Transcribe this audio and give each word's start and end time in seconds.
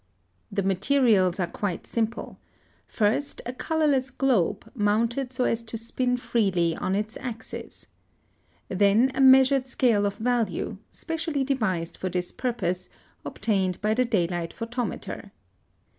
](103) 0.49 0.55
The 0.63 0.67
materials 0.67 1.39
are 1.39 1.45
quite 1.45 1.85
simple. 1.85 2.39
First 2.87 3.39
a 3.45 3.53
colorless 3.53 4.09
globe, 4.09 4.67
mounted 4.73 5.31
so 5.31 5.43
as 5.43 5.61
to 5.61 5.77
spin 5.77 6.17
freely 6.17 6.75
on 6.75 6.95
its 6.95 7.17
axis. 7.21 7.85
Then 8.67 9.11
a 9.13 9.21
measured 9.21 9.67
scale 9.67 10.07
of 10.07 10.15
value, 10.17 10.77
specially 10.89 11.43
devised 11.43 11.97
for 11.97 12.09
this 12.09 12.31
purpose, 12.31 12.89
obtained 13.23 13.79
by 13.79 13.93
the 13.93 14.03
daylight 14.05 14.55
photometer. 14.55 15.29